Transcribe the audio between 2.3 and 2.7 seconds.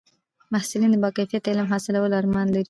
لري.